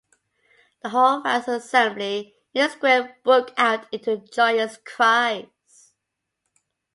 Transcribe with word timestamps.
The 0.81 0.89
whole 0.89 1.21
vast 1.21 1.47
assembly 1.47 2.33
in 2.55 2.63
the 2.65 2.69
square 2.71 3.17
broke 3.23 3.51
out 3.55 3.85
into 3.93 4.17
joyous 4.17 4.77
cries. 4.77 5.93